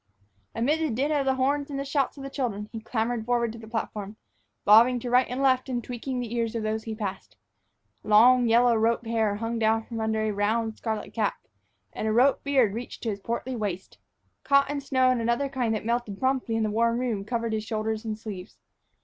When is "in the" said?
16.55-16.71